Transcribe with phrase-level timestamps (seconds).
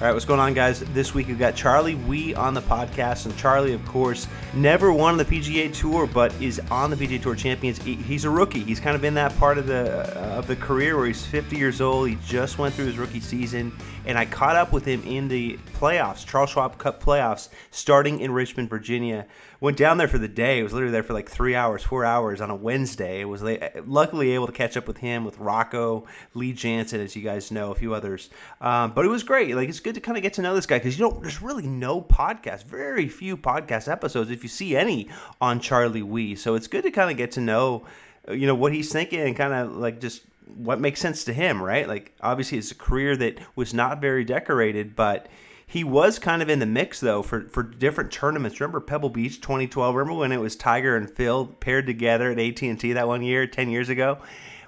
[0.00, 0.80] All right, what's going on, guys?
[0.94, 5.18] This week we've got Charlie Wi on the podcast, and Charlie, of course, never won
[5.18, 7.76] the PGA Tour, but is on the PGA Tour champions.
[7.82, 8.60] He's a rookie.
[8.60, 11.54] He's kind of in that part of the uh, of the career where he's 50
[11.54, 12.08] years old.
[12.08, 15.58] He just went through his rookie season, and I caught up with him in the
[15.78, 19.26] playoffs, Charles Schwab Cup playoffs, starting in Richmond, Virginia.
[19.60, 20.60] Went down there for the day.
[20.60, 23.20] I was literally there for like three hours, four hours on a Wednesday.
[23.20, 23.42] I was
[23.86, 27.70] luckily able to catch up with him, with Rocco, Lee Janzen, as you guys know,
[27.70, 28.30] a few others.
[28.62, 29.54] Um, but it was great.
[29.54, 31.20] Like it's good to kind of get to know this guy because you don't.
[31.20, 35.10] There's really no podcast, very few podcast episodes, if you see any,
[35.42, 36.36] on Charlie Wi.
[36.36, 37.84] So it's good to kind of get to know,
[38.30, 40.22] you know, what he's thinking and kind of like just
[40.56, 41.86] what makes sense to him, right?
[41.86, 45.28] Like obviously it's a career that was not very decorated, but
[45.70, 48.58] he was kind of in the mix though for, for different tournaments.
[48.60, 49.94] Remember Pebble Beach 2012?
[49.94, 53.70] Remember when it was Tiger and Phil paired together at AT&T that one year, 10
[53.70, 54.18] years ago?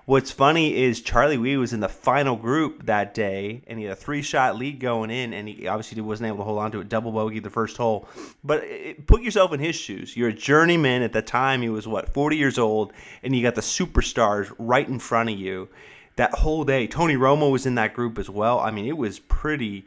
[0.05, 3.95] What's funny is Charlie Wi was in the final group that day, and he had
[3.95, 6.89] a three-shot lead going in, and he obviously wasn't able to hold on to it.
[6.89, 8.09] Double bogey the first hole.
[8.45, 10.17] But it, put yourself in his shoes.
[10.17, 11.63] You're a journeyman at the time.
[11.63, 12.93] He was what 40 years old,
[13.25, 15.69] and you got the superstars right in front of you.
[16.17, 18.61] That whole day, Tony Romo was in that group as well.
[18.61, 19.87] I mean, it was pretty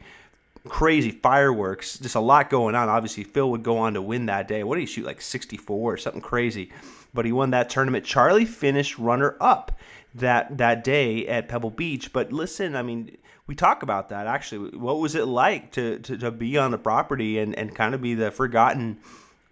[0.66, 2.88] crazy fireworks, just a lot going on.
[2.88, 4.62] Obviously, Phil would go on to win that day.
[4.64, 5.06] What did he shoot?
[5.06, 6.70] Like 64 or something crazy.
[7.14, 8.04] But he won that tournament.
[8.04, 9.72] Charlie finished runner up
[10.14, 12.12] that that day at Pebble Beach.
[12.12, 14.76] But listen, I mean, we talk about that actually.
[14.76, 18.02] What was it like to, to, to be on the property and, and kind of
[18.02, 18.98] be the forgotten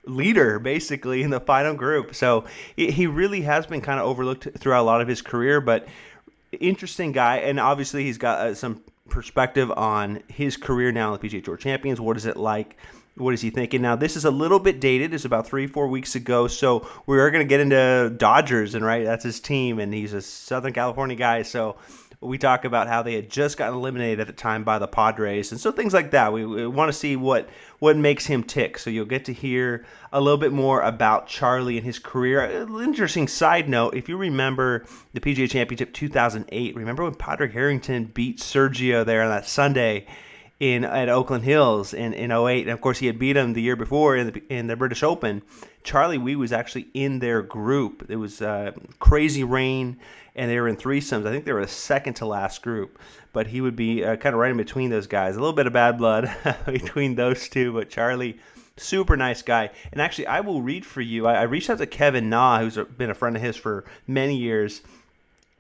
[0.07, 2.15] leader basically in the final group?
[2.15, 2.45] So
[2.77, 5.87] he really has been kind of overlooked throughout a lot of his career, but
[6.61, 7.39] interesting guy.
[7.39, 11.57] And obviously, he's got uh, some perspective on his career now in the PGA Tour
[11.57, 12.01] Champions.
[12.01, 12.77] What is it like?
[13.17, 13.81] What is he thinking?
[13.81, 15.15] Now, this is a little bit dated.
[15.15, 16.49] It's about three, four weeks ago.
[16.49, 20.13] So we are going to get into Dodgers, and right, that's his team, and he's
[20.15, 21.43] a Southern California guy.
[21.43, 21.77] So
[22.21, 25.53] we talk about how they had just gotten eliminated at the time by the Padres,
[25.53, 26.33] and so things like that.
[26.33, 27.49] We, we, want to see what
[27.79, 28.79] what makes him tick.
[28.79, 32.41] So you'll get to hear a little bit more about Charlie and his career.
[32.41, 38.07] An interesting side note: if you remember the PGA Championship 2008, remember when Padraig Harrington
[38.07, 40.07] beat Sergio there on that Sunday?
[40.61, 42.63] in at Oakland Hills in, in 08.
[42.63, 45.03] And of course, he had beat him the year before in the, in the British
[45.03, 45.43] Open.
[45.83, 48.07] Charlie Wi was actually in their group.
[48.09, 49.99] It was uh, crazy rain
[50.37, 51.27] and they were in threesomes.
[51.27, 52.99] I think they were a second to last group,
[53.33, 55.37] but he would be uh, kind of right in between those guys.
[55.37, 56.35] A little bit of bad blood
[56.67, 58.39] between those two, but Charlie,
[58.77, 59.71] super nice guy.
[59.93, 61.27] And actually, I will read for you.
[61.27, 64.37] I, I reached out to Kevin Na, who's been a friend of his for many
[64.37, 64.83] years,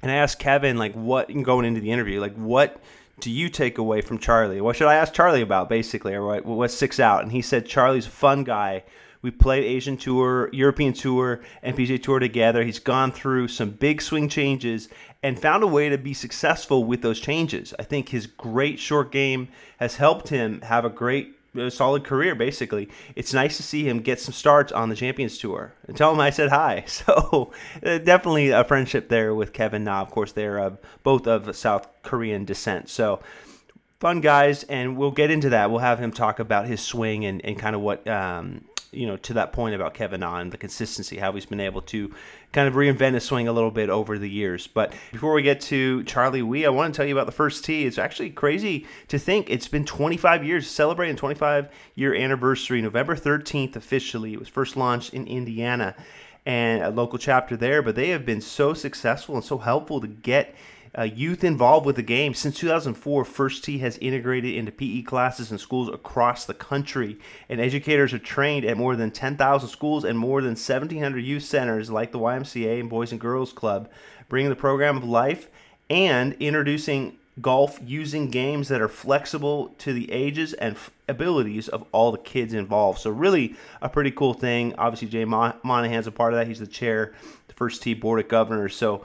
[0.02, 2.80] and I asked Kevin like, what going into the interview, like what
[3.20, 4.60] do you take away from Charlie?
[4.60, 7.22] What should I ask Charlie about, basically, or what, sticks out?
[7.22, 8.82] And he said Charlie's a fun guy
[9.24, 12.62] we played Asian Tour, European Tour, and PGA Tour together.
[12.62, 14.90] He's gone through some big swing changes
[15.22, 17.72] and found a way to be successful with those changes.
[17.78, 19.48] I think his great short game
[19.78, 22.90] has helped him have a great a solid career basically.
[23.16, 25.72] It's nice to see him get some starts on the champions tour.
[25.88, 26.84] And tell him i said hi.
[26.88, 27.52] So
[27.82, 30.02] uh, definitely a friendship there with kevin na.
[30.02, 30.70] Of course they're uh,
[31.02, 32.90] both of south korean descent.
[32.90, 33.20] So
[34.00, 35.70] fun guys and we'll get into that.
[35.70, 39.16] We'll have him talk about his swing and, and kind of what um, you know,
[39.18, 42.14] to that point about Kevin on the consistency, how he's been able to
[42.52, 44.66] kind of reinvent his swing a little bit over the years.
[44.66, 47.64] But before we get to Charlie Wi, I want to tell you about the first
[47.64, 47.84] tee.
[47.84, 53.76] It's actually crazy to think it's been 25 years, celebrating 25 year anniversary, November 13th
[53.76, 54.32] officially.
[54.32, 55.94] It was first launched in Indiana
[56.46, 60.06] and a local chapter there, but they have been so successful and so helpful to
[60.06, 60.54] get
[60.96, 62.34] uh, youth involved with the game.
[62.34, 67.18] Since 2004, First Tee has integrated into PE classes in schools across the country,
[67.48, 71.90] and educators are trained at more than 10,000 schools and more than 1,700 youth centers
[71.90, 73.90] like the YMCA and Boys and Girls Club,
[74.28, 75.48] bringing the program of life
[75.90, 81.84] and introducing golf using games that are flexible to the ages and f- abilities of
[81.90, 83.00] all the kids involved.
[83.00, 84.74] So, really, a pretty cool thing.
[84.78, 86.46] Obviously, Jay Mon- Monahan's a part of that.
[86.46, 87.12] He's the chair,
[87.48, 88.76] the First Tee Board of Governors.
[88.76, 89.04] So,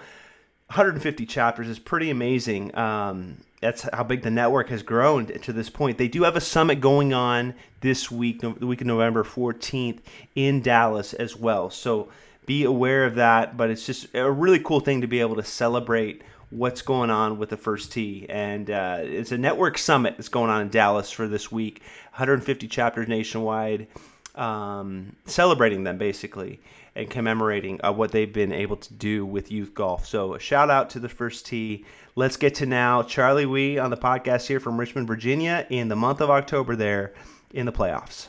[0.70, 2.76] 150 chapters is pretty amazing.
[2.78, 5.98] Um, that's how big the network has grown to this point.
[5.98, 10.00] They do have a summit going on this week, the week of November 14th
[10.36, 11.72] in Dallas as well.
[11.72, 12.10] So
[12.46, 13.58] be aware of that.
[13.58, 16.22] But it's just a really cool thing to be able to celebrate
[16.52, 18.28] what's going on with the first tee.
[18.30, 21.82] And uh, it's a network summit that's going on in Dallas for this week.
[22.12, 23.88] 150 chapters nationwide,
[24.36, 26.60] um, celebrating them basically
[26.96, 30.06] and commemorating uh, what they've been able to do with youth golf.
[30.06, 31.86] So a shout out to the first tee.
[32.16, 35.96] Let's get to now Charlie Wi on the podcast here from Richmond, Virginia, in the
[35.96, 37.14] month of October there
[37.54, 38.28] in the playoffs.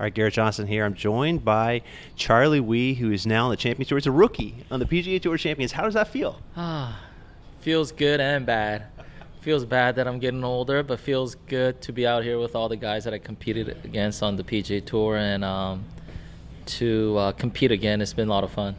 [0.00, 0.86] All right, Garrett Johnston here.
[0.86, 1.82] I'm joined by
[2.16, 3.98] Charlie Wi, who is now on the Champions Tour.
[3.98, 5.72] He's a rookie on the PGA Tour Champions.
[5.72, 6.40] How does that feel?
[6.56, 6.98] Ah,
[7.60, 8.86] feels good and bad.
[9.40, 12.68] Feels bad that I'm getting older, but feels good to be out here with all
[12.68, 15.84] the guys that I competed against on the PGA Tour and um,
[16.66, 18.02] to uh, compete again.
[18.02, 18.76] It's been a lot of fun.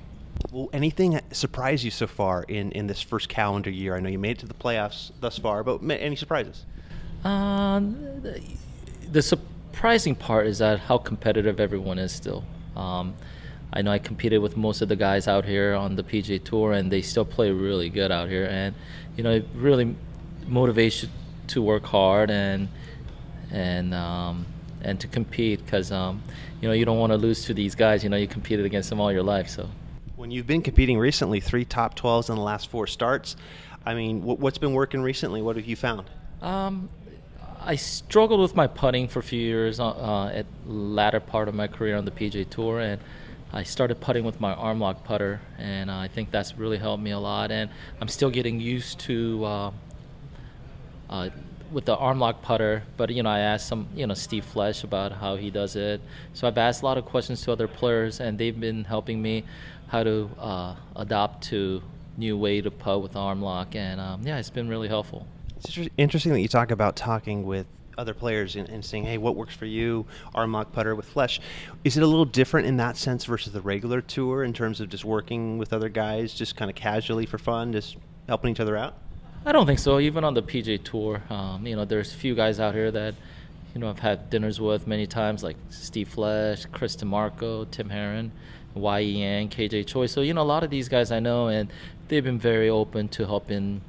[0.52, 3.96] Well, anything surprise you so far in, in this first calendar year?
[3.96, 6.66] I know you made it to the playoffs thus far, but any surprises?
[7.24, 8.40] Um, the,
[9.12, 12.44] the surprising part is that how competitive everyone is still.
[12.76, 13.16] Um,
[13.74, 16.74] I know I competed with most of the guys out here on the PGA Tour,
[16.74, 18.46] and they still play really good out here.
[18.46, 18.76] And
[19.18, 19.96] you know, it really
[20.48, 21.10] motivates you
[21.48, 22.68] to work hard and
[23.52, 24.46] and um,
[24.82, 26.22] and to compete because um,
[26.62, 28.04] you know you don't want to lose to these guys.
[28.04, 29.70] You know, you competed against them all your life, so.
[30.16, 33.36] When you've been competing recently, three top 12s in the last four starts.
[33.84, 35.42] I mean, what's been working recently?
[35.42, 36.08] What have you found?
[36.44, 36.90] Um,
[37.60, 41.56] I struggled with my putting for a few years uh, uh, at latter part of
[41.56, 43.02] my career on the PGA Tour, and
[43.52, 47.04] I started putting with my arm lock putter, and uh, I think that's really helped
[47.04, 47.52] me a lot.
[47.52, 49.72] And I'm still getting used to uh,
[51.12, 51.30] uh,
[51.72, 54.84] with the arm lock putter, but you know I asked some you know Steve Flesch
[54.84, 56.02] about how he does it.
[56.34, 59.44] So I've asked a lot of questions to other players, and they've been helping me
[59.88, 61.82] how to uh, adopt to
[62.18, 65.28] new way to putt with arm lock, and um, yeah, it's been really helpful.
[65.58, 67.68] It's interesting that you talk about talking with
[67.98, 70.06] other players and, and, saying, hey, what works for you?
[70.34, 71.40] Arm lock putter with Flesch.
[71.84, 74.90] Is it a little different in that sense versus the regular tour in terms of
[74.90, 77.98] just working with other guys, just kind of casually for fun, just
[78.28, 78.96] helping each other out?
[79.46, 80.00] I don't think so.
[80.00, 83.16] Even on the PGA Tour, um, you know, there's a few guys out here that,
[83.74, 88.32] you know, I've had dinners with many times, like Steve Flesch, Chris DiMarco, Tim Herron,
[88.76, 89.00] Y.
[89.00, 90.06] Yang, KJ Choi.
[90.06, 91.72] So, you know, a lot of these guys I know, and
[92.08, 93.82] they've been very open to helping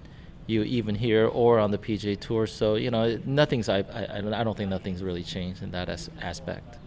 [0.47, 2.47] you even here or on the PGA Tour.
[2.47, 3.69] So you know, nothing's.
[3.69, 6.79] I I, I don't think nothing's really changed in that as, aspect.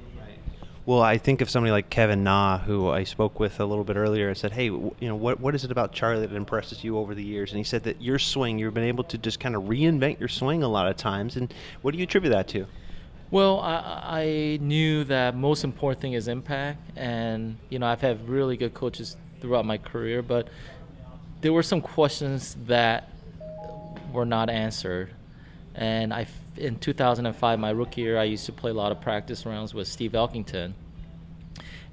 [0.85, 3.95] Well, I think of somebody like Kevin Na, who I spoke with a little bit
[3.95, 6.99] earlier, and said, "Hey, you know, what what is it about Charlie that impresses you
[6.99, 9.55] over the years?" And he said that your swing, you've been able to just kind
[9.55, 11.37] of reinvent your swing a lot of times.
[11.37, 11.51] And
[11.81, 12.67] what do you attribute that to?
[13.31, 18.29] Well, I, I knew that most important thing is impact, and you know, I've had
[18.29, 20.49] really good coaches throughout my career, but
[21.41, 23.09] there were some questions that
[24.13, 25.09] were not answered.
[25.73, 26.27] And I,
[26.57, 29.87] in 2005, my rookie year, I used to play a lot of practice rounds with
[29.87, 30.73] Steve Elkington.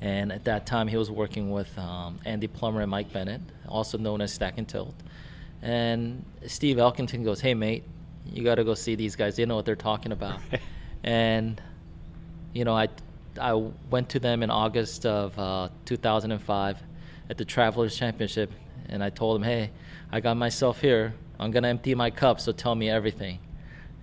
[0.01, 3.99] And at that time, he was working with um, Andy Plummer and Mike Bennett, also
[3.99, 4.95] known as Stack and Tilt.
[5.63, 7.85] And Steve Elkington goes, "Hey, mate,
[8.27, 9.37] you got to go see these guys.
[9.37, 10.41] They know what they're talking about."
[11.05, 11.63] and
[12.53, 12.89] you know, I
[13.41, 13.55] I
[13.91, 16.83] went to them in August of uh, 2005
[17.31, 18.51] at the Travelers Championship,
[18.89, 19.71] and I told them, "Hey,
[20.11, 21.15] I got myself here.
[21.39, 23.39] I'm gonna empty my cup, so tell me everything.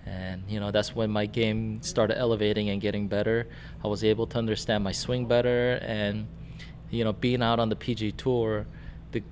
[0.06, 3.48] And you know that's when my game started elevating and getting better.
[3.84, 6.26] I was able to understand my swing better, and
[6.90, 8.66] you know being out on the PGA tour,
[9.12, 9.22] the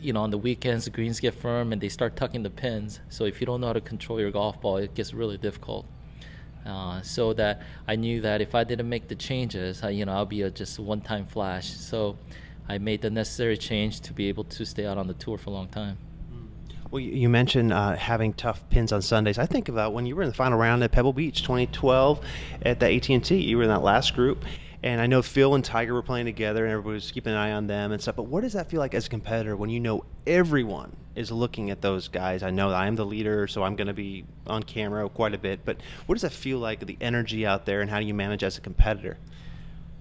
[0.00, 3.00] you know on the weekends the greens get firm and they start tucking the pins.
[3.08, 5.86] So if you don't know how to control your golf ball, it gets really difficult.
[6.66, 10.12] Uh, so that I knew that if I didn't make the changes, I, you know,
[10.12, 11.70] I'll be a just one-time flash.
[11.70, 12.18] So
[12.68, 15.50] I made the necessary change to be able to stay out on the tour for
[15.50, 15.98] a long time.
[16.90, 19.38] Well, you mentioned uh, having tough pins on Sundays.
[19.38, 22.24] I think about when you were in the final round at Pebble Beach, 2012,
[22.62, 23.34] at the AT&T.
[23.34, 24.44] You were in that last group,
[24.84, 27.52] and I know Phil and Tiger were playing together, and everybody was keeping an eye
[27.52, 28.14] on them and stuff.
[28.14, 31.70] But what does that feel like as a competitor when you know everyone is looking
[31.70, 32.44] at those guys?
[32.44, 35.38] I know I am the leader, so I'm going to be on camera quite a
[35.38, 35.64] bit.
[35.64, 36.86] But what does that feel like?
[36.86, 39.18] The energy out there, and how do you manage as a competitor?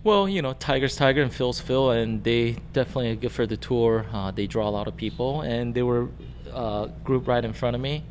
[0.05, 3.57] Well, you know, Tiger's Tiger and Phil's Phil, and they definitely are good for the
[3.57, 4.05] tour.
[4.13, 6.09] Uh, they draw a lot of people, and they were
[6.53, 8.03] uh, right in front of me,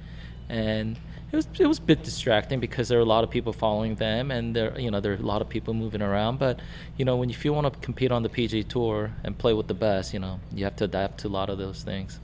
[0.48, 0.98] and
[1.30, 3.94] it was it was a bit distracting because there are a lot of people following
[3.94, 6.40] them, and there you know there are a lot of people moving around.
[6.40, 6.58] But
[6.96, 9.68] you know, when if you want to compete on the PGA Tour and play with
[9.68, 12.18] the best, you know, you have to adapt to a lot of those things.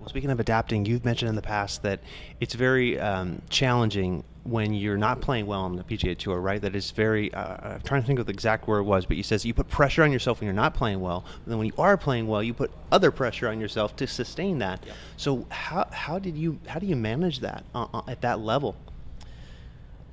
[0.00, 2.00] Well, speaking of adapting, you've mentioned in the past that
[2.40, 6.60] it's very um, challenging when you're not playing well on the PGA Tour, right?
[6.60, 7.32] That is very.
[7.32, 9.54] Uh, I'm trying to think of the exact word it was, but you says you
[9.54, 11.24] put pressure on yourself when you're not playing well.
[11.44, 14.58] And then when you are playing well, you put other pressure on yourself to sustain
[14.58, 14.84] that.
[15.16, 18.74] So how how did you how do you manage that uh, uh, at that level?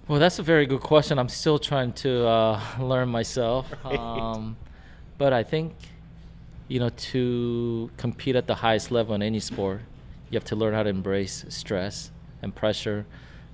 [0.07, 1.19] Well, that's a very good question.
[1.19, 3.71] I'm still trying to uh, learn myself.
[3.83, 3.97] Right.
[3.97, 4.57] Um,
[5.17, 5.73] but I think,
[6.67, 9.81] you know, to compete at the highest level in any sport,
[10.29, 12.09] you have to learn how to embrace stress
[12.41, 13.05] and pressure.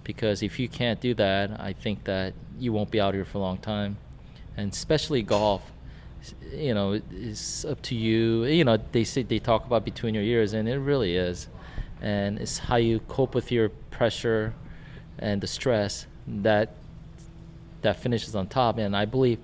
[0.05, 3.39] Because if you can't do that, I think that you won't be out here for
[3.39, 3.97] a long time.
[4.55, 5.69] And especially golf,
[6.53, 8.45] you know, it's up to you.
[8.45, 11.49] You know, they say they talk about between your ears, and it really is.
[12.01, 14.53] And it's how you cope with your pressure
[15.19, 16.69] and the stress that
[17.81, 18.77] that finishes on top.
[18.77, 19.39] And I believe,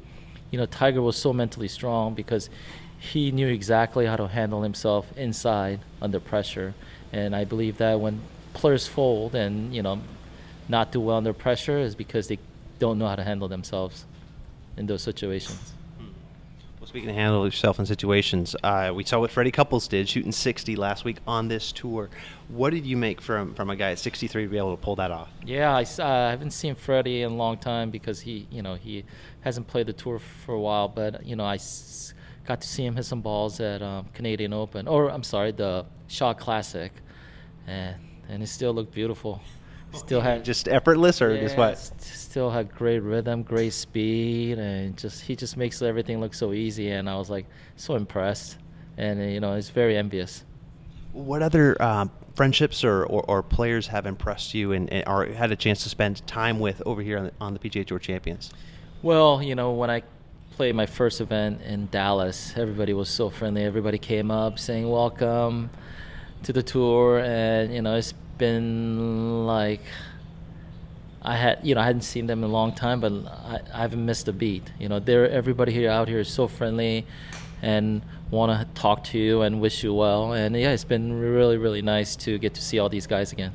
[0.49, 2.49] you know, Tiger was so mentally strong because
[2.97, 6.73] he knew exactly how to handle himself inside under pressure.
[7.11, 8.21] And I believe that when
[8.53, 10.01] players fold and you know
[10.71, 12.39] not do well under pressure is because they
[12.79, 14.05] don't know how to handle themselves
[14.77, 15.73] in those situations.
[16.79, 20.31] Well, speaking of handle yourself in situations, uh, we saw what Freddie Couples did, shooting
[20.31, 22.09] 60 last week on this tour.
[22.47, 24.95] What did you make from from a guy at 63 to be able to pull
[24.95, 25.29] that off?
[25.45, 28.73] Yeah, I, uh, I haven't seen Freddie in a long time because he, you know,
[28.73, 29.03] he
[29.41, 30.87] hasn't played the tour for a while.
[30.87, 32.15] But you know, I s-
[32.47, 35.85] got to see him hit some balls at um, Canadian Open, or I'm sorry, the
[36.07, 36.91] Shaw Classic,
[37.67, 37.95] and
[38.27, 39.39] and it still looked beautiful.
[39.93, 41.77] Still had Just effortless, or just what?
[41.77, 46.53] st- Still had great rhythm, great speed, and just he just makes everything look so
[46.53, 46.91] easy.
[46.91, 47.45] And I was like
[47.75, 48.57] so impressed,
[48.97, 50.45] and you know, it's very envious.
[51.11, 55.51] What other um, friendships or, or, or players have impressed you and, and or had
[55.51, 58.51] a chance to spend time with over here on the, on the PGA Tour Champions?
[59.01, 60.03] Well, you know, when I
[60.51, 63.63] played my first event in Dallas, everybody was so friendly.
[63.63, 65.69] Everybody came up saying welcome
[66.43, 69.81] to the tour, and you know, it's been like
[71.21, 73.81] I had, you know, I hadn't seen them in a long time, but I, I
[73.81, 74.63] haven't missed a beat.
[74.79, 77.05] You know, they're everybody here out here is so friendly,
[77.61, 80.33] and want to talk to you and wish you well.
[80.33, 83.53] And yeah, it's been really, really nice to get to see all these guys again.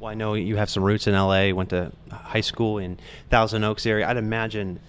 [0.00, 2.98] Well, I know you have some roots in LA, went to high school in
[3.28, 4.08] Thousand Oaks area.
[4.08, 4.80] I'd imagine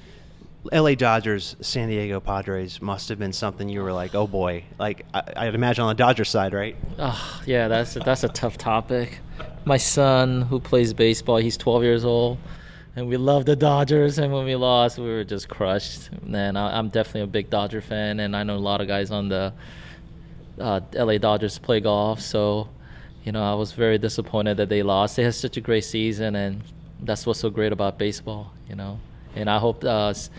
[0.74, 4.64] LA Dodgers, San Diego Padres must have been something you were like, oh boy.
[4.78, 6.76] Like, I, I'd imagine on the Dodgers side, right?
[6.98, 9.20] Oh, yeah, that's a, that's a tough topic.
[9.64, 12.38] My son, who plays baseball, he's 12 years old,
[12.96, 14.20] and we love the Dodgers.
[14.20, 16.10] And when we lost, we were just crushed.
[16.34, 19.12] And I, I'm definitely a big Dodger fan, and I know a lot of guys
[19.12, 19.54] on the
[20.60, 22.20] uh, LA Dodgers play golf.
[22.20, 22.68] So,
[23.24, 25.16] you know, I was very disappointed that they lost.
[25.16, 26.64] They had such a great season, and
[27.02, 29.00] that's what's so great about baseball, you know.
[29.36, 30.30] And I hope, uh, s-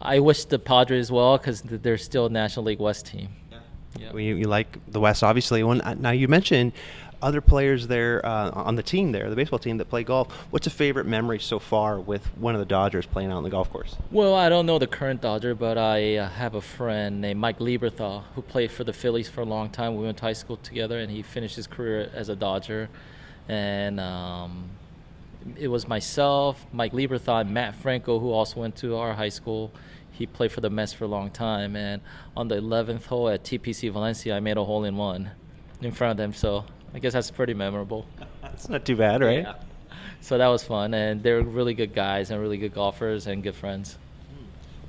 [0.00, 3.28] I wish the Padres well because they're still a National League West team.
[3.98, 4.12] Yeah.
[4.12, 5.62] Well, You, you like the West, obviously.
[5.62, 6.72] When, uh, now, you mentioned
[7.22, 10.32] other players there uh, on the team there, the baseball team that play golf.
[10.50, 13.50] What's a favorite memory so far with one of the Dodgers playing out on the
[13.50, 13.96] golf course?
[14.10, 17.58] Well, I don't know the current Dodger, but I uh, have a friend named Mike
[17.58, 19.96] Lieberthal who played for the Phillies for a long time.
[19.96, 22.88] We went to high school together, and he finished his career as a Dodger.
[23.48, 24.70] And um,
[25.56, 29.72] it was myself, Mike Lieberthal, Matt Franco, who also went to our high school.
[30.10, 32.02] He played for the Mets for a long time, and
[32.36, 35.30] on the 11th hole at TPC Valencia, I made a hole in one
[35.80, 36.34] in front of them.
[36.34, 38.06] So I guess that's pretty memorable.
[38.42, 39.42] That's not too bad, right?
[39.42, 39.54] Yeah.
[40.20, 43.54] So that was fun, and they're really good guys and really good golfers and good
[43.54, 43.96] friends.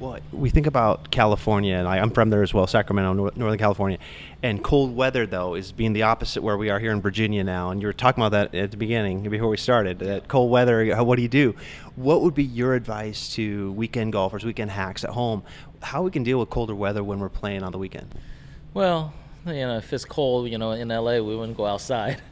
[0.02, 3.60] Well, we think about California, and I, I'm from there as well, Sacramento, Nor- Northern
[3.60, 4.00] California.
[4.42, 7.70] And cold weather, though, is being the opposite where we are here in Virginia now.
[7.70, 10.00] And you were talking about that at the beginning, before we started.
[10.00, 11.56] That cold weather, what do you do?
[11.96, 15.44] What would be your advice to weekend golfers, weekend hacks at home?
[15.84, 18.16] How we can deal with colder weather when we're playing on the weekend?
[18.74, 19.14] Well,
[19.46, 22.20] you know, if it's cold, you know, in LA, we wouldn't go outside.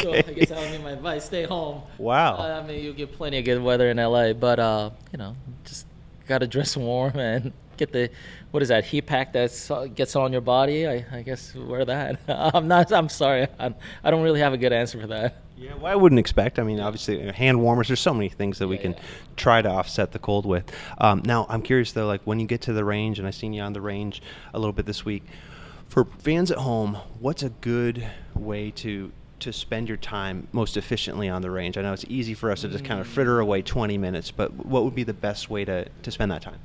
[0.00, 1.82] So I guess that would be my advice: stay home.
[1.98, 2.36] Wow.
[2.36, 5.86] I mean, you get plenty of good weather in LA, but uh, you know, just
[6.26, 8.10] gotta dress warm and get the
[8.50, 10.86] what is that heat pack that gets on your body.
[10.86, 12.20] I, I guess wear that.
[12.28, 12.92] I'm not.
[12.92, 13.48] I'm sorry.
[13.58, 15.42] I'm, I don't really have a good answer for that.
[15.56, 16.58] Yeah, well, I wouldn't expect.
[16.58, 17.88] I mean, obviously, hand warmers.
[17.88, 19.00] There's so many things that we can yeah.
[19.36, 20.70] try to offset the cold with.
[20.98, 23.52] Um, now, I'm curious though, like when you get to the range, and I've seen
[23.52, 24.20] you on the range
[24.52, 25.22] a little bit this week.
[25.88, 29.12] For fans at home, what's a good way to
[29.44, 31.78] to spend your time most efficiently on the range?
[31.78, 34.66] I know it's easy for us to just kind of fritter away 20 minutes, but
[34.66, 36.58] what would be the best way to, to spend that time?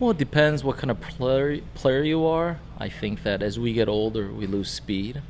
[0.00, 2.58] Well, it depends what kind of player player you are.
[2.78, 5.22] I think that as we get older, we lose speed.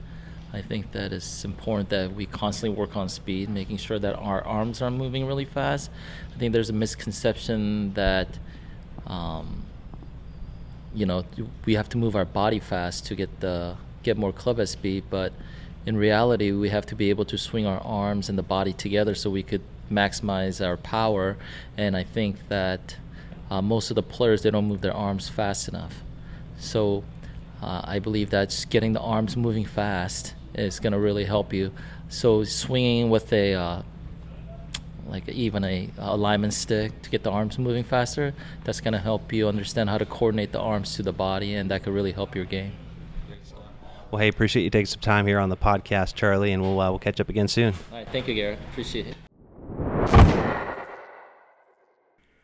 [0.54, 4.42] I think that it's important that we constantly work on speed, making sure that our
[4.42, 5.90] arms are moving really fast.
[6.34, 8.38] I think there's a misconception that,
[9.06, 9.64] um,
[10.94, 11.24] you know,
[11.66, 15.32] we have to move our body fast to get the get more club speed, but
[15.86, 19.14] in reality, we have to be able to swing our arms and the body together
[19.14, 21.36] so we could maximize our power.
[21.76, 22.96] And I think that
[23.50, 26.02] uh, most of the players they don't move their arms fast enough.
[26.58, 27.04] So
[27.62, 31.72] uh, I believe that getting the arms moving fast is going to really help you.
[32.08, 33.82] So swinging with a uh,
[35.06, 38.34] like even a alignment stick to get the arms moving faster.
[38.64, 41.70] That's going to help you understand how to coordinate the arms to the body, and
[41.70, 42.72] that could really help your game.
[44.14, 46.88] Well, hey, appreciate you taking some time here on the podcast, Charlie, and we'll uh,
[46.88, 47.74] we'll catch up again soon.
[47.90, 48.60] All right, thank you, Garrett.
[48.70, 49.16] Appreciate it.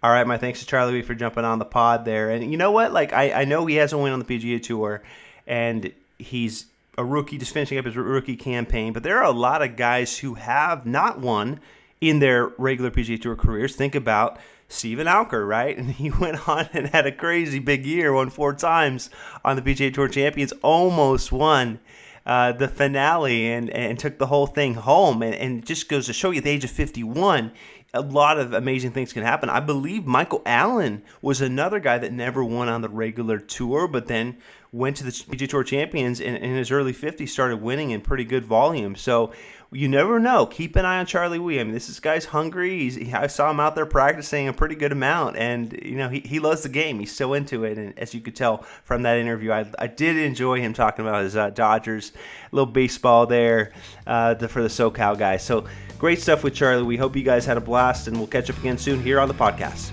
[0.03, 2.31] All right, my thanks to Charlie Wi for jumping on the pod there.
[2.31, 2.93] And you know what?
[2.93, 5.05] Like, I, I know he hasn't won on the PGA Tour,
[5.47, 6.67] and he's
[6.99, 8.93] a rookie, just finishing up his rookie campaign.
[8.93, 11.61] But there are a lot of guys who have not won
[12.01, 13.77] in their regular PGA Tour careers.
[13.77, 15.77] Think about Steven Alker, right?
[15.77, 19.11] And he went on and had a crazy big year, won four times
[19.45, 21.81] on the PGA Tour Champions, almost won
[22.25, 25.23] uh, the finale and, and took the whole thing home.
[25.23, 27.53] And, and just goes to show you at the age of 51,
[27.93, 29.51] a lot of amazing things can happen.
[29.51, 34.07] I believe Michael Allen was another guy that never won on the regular tour, but
[34.07, 34.37] then
[34.71, 38.25] went to the PGA Tour Champions in, in his early 50s, started winning in pretty
[38.25, 38.95] good volume.
[38.95, 39.33] So
[39.73, 40.47] you never know.
[40.47, 41.61] Keep an eye on Charlie Wi.
[41.61, 42.79] I mean, this is guy's hungry.
[42.79, 46.21] He's, I saw him out there practicing a pretty good amount, and you know he,
[46.21, 46.99] he loves the game.
[46.99, 50.17] He's so into it, and as you could tell from that interview, I, I did
[50.17, 52.13] enjoy him talking about his uh, Dodgers,
[52.51, 53.73] a little baseball there
[54.07, 55.45] uh, the, for the SoCal guys.
[55.45, 55.67] So
[55.99, 56.83] great stuff with Charlie.
[56.83, 59.29] We hope you guys had a blast, and we'll catch up again soon here on
[59.29, 59.93] the podcast.